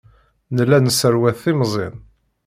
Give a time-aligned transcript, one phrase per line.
[0.55, 1.95] Nella nesserwat timẓin.